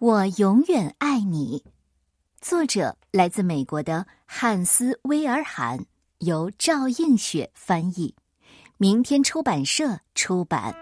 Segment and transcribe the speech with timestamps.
[0.00, 1.64] 我永远爱你。
[2.40, 5.86] 作者来自美国的汉斯·威尔罕，
[6.18, 8.14] 由赵映雪翻译，
[8.76, 10.72] 明天出版社出版。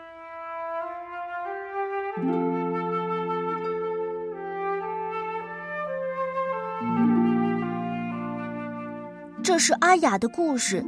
[9.42, 10.84] 这是阿雅的故事，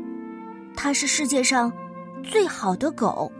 [0.77, 1.73] 它是世界上
[2.23, 3.33] 最好的狗。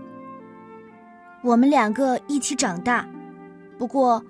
[1.43, 3.07] 我们两个一起长大，
[3.79, 4.25] 不过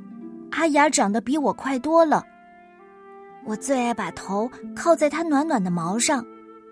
[0.51, 2.25] 阿雅长得比我快多了。
[3.45, 6.25] 我最爱把头靠在它暖暖的毛上，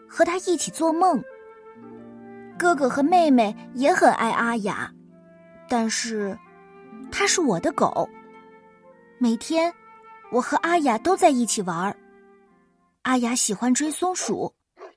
[0.08, 1.22] 和它一起做梦。
[2.58, 4.92] 哥哥和妹妹也很爱阿雅，
[5.68, 6.38] 但是
[7.10, 8.08] 它是我的狗。
[9.18, 9.72] 每天，
[10.30, 11.96] 我和阿雅都在一起玩儿。
[13.02, 14.52] 阿雅喜欢追松鼠，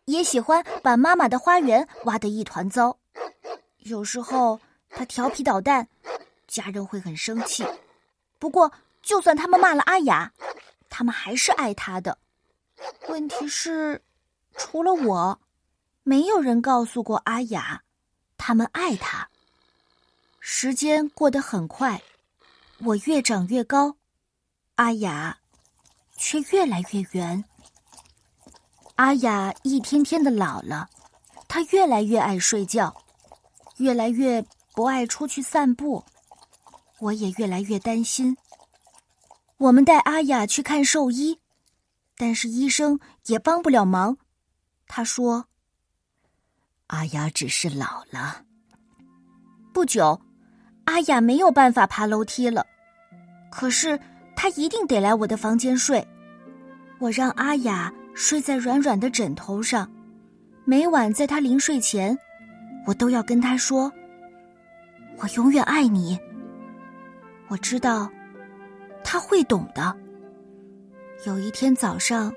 [0.06, 2.98] 也喜欢把妈妈的花园挖得一团糟。
[3.80, 4.60] 有时候。
[4.92, 5.88] 他调皮捣蛋，
[6.48, 7.64] 家人会很生气。
[8.40, 8.72] 不过，
[9.04, 10.32] 就算他们骂了阿雅，
[10.90, 12.18] 他们还是爱他的。
[13.10, 14.02] 问题是，
[14.56, 15.40] 除了我，
[16.04, 17.84] 没有人告诉过阿雅，
[18.38, 19.30] 他们爱他。
[20.40, 22.02] 时间过得很快，
[22.80, 23.98] 我越长越高，
[24.76, 25.38] 阿雅
[26.16, 27.44] 却越来越圆。
[28.96, 30.90] 阿雅一天天的老了，
[31.48, 33.04] 她越来越爱睡觉，
[33.78, 34.44] 越来越。
[34.76, 36.06] 不爱出去散步，
[37.00, 38.36] 我也越来越担心。
[39.58, 41.40] 我们带阿雅去看兽医，
[42.18, 44.18] 但是医生也帮不了忙。
[44.88, 45.46] 他说
[46.88, 48.44] ：“阿雅只是老了。”
[49.74, 50.20] 不久，
[50.86, 52.66] 阿雅没有办法爬楼梯了，
[53.52, 54.00] 可是
[54.36, 56.06] 她一定得来我的房间睡。
[57.00, 59.90] 我让阿雅睡在软软的枕头上，
[60.66, 62.18] 每晚在她临睡前，
[62.86, 63.92] 我都要跟她说。
[65.18, 66.18] 我永远爱你。
[67.50, 68.10] 我知道，
[69.04, 69.96] 他会懂的。
[71.26, 72.32] 有一天早上，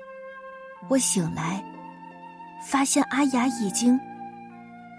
[0.89, 1.63] 我醒来，
[2.67, 3.97] 发现阿雅已经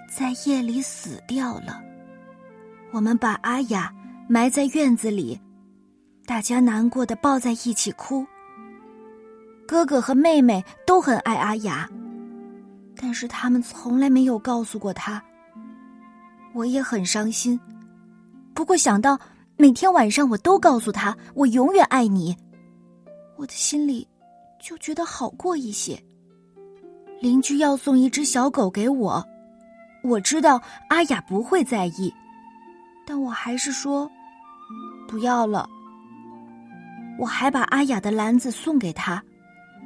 [0.09, 1.83] 在夜里死掉了。
[2.93, 3.93] 我们把阿雅
[4.29, 5.39] 埋在院子里，
[6.25, 8.25] 大家难过的抱在一起哭。
[9.67, 11.89] 哥哥和妹妹都很爱阿雅，
[12.97, 15.21] 但是他们从来没有告诉过他。
[16.53, 17.59] 我也很伤心。
[18.55, 19.19] 不过想到
[19.57, 22.37] 每天晚上我都告诉他我永远爱你，
[23.37, 24.07] 我的心里
[24.61, 25.97] 就觉得好过一些。
[27.21, 29.25] 邻居要送一只小狗给我，
[30.03, 32.13] 我知道阿雅不会在意，
[33.07, 34.11] 但我还是说
[35.07, 35.69] 不要了。
[37.17, 39.23] 我还把阿雅的篮子送给他，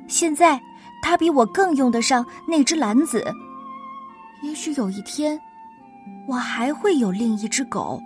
[0.09, 0.59] 现在
[1.03, 3.23] 他比我更用得上那只篮子。
[4.43, 5.39] 也许有一天，
[6.27, 8.01] 我还会有另一只狗。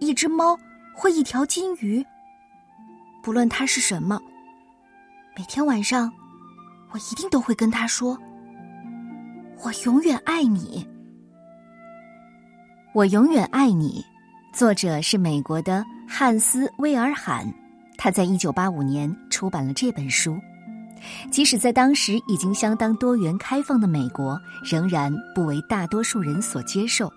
[0.00, 0.58] 一只猫
[1.00, 2.04] 或一条金鱼，
[3.22, 4.20] 不论它是什么，
[5.36, 6.12] 每天晚上，
[6.90, 8.18] 我一定都会跟他说
[9.62, 10.84] ：“我永远爱你。”
[12.92, 14.04] 我永远爱你。
[14.52, 17.46] 作者是美国的汉斯·威尔罕，
[17.96, 20.36] 他在一九八五年出版了这本书。
[21.30, 27.08] 即使在当时已经相当多元开放的美国，仍然不为大多数人所接受。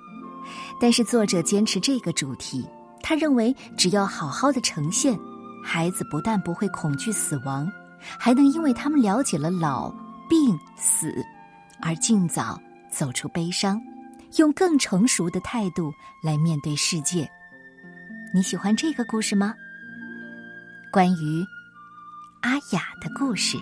[0.79, 2.63] 但是作者坚持这个主题，
[3.03, 5.17] 他认为只要好好的呈现，
[5.63, 9.91] 孩子不但不会恐惧死亡，还能因为他们了解了老、
[10.29, 11.13] 病、死，
[11.81, 12.59] 而尽早
[12.89, 13.81] 走出悲伤，
[14.37, 15.91] 用更成熟的态度
[16.23, 17.29] 来面对世界。
[18.33, 19.53] 你喜欢这个故事吗？
[20.91, 21.45] 关于
[22.41, 23.57] 阿雅的故事。